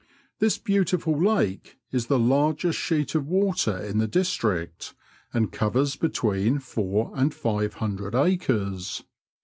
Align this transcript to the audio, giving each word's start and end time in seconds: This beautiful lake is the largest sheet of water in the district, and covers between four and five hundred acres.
This 0.39 0.57
beautiful 0.57 1.15
lake 1.15 1.77
is 1.91 2.07
the 2.07 2.17
largest 2.17 2.79
sheet 2.79 3.13
of 3.13 3.27
water 3.27 3.77
in 3.77 3.99
the 3.99 4.07
district, 4.07 4.95
and 5.31 5.51
covers 5.51 5.95
between 5.95 6.57
four 6.57 7.11
and 7.15 7.31
five 7.31 7.75
hundred 7.75 8.15
acres. 8.15 9.03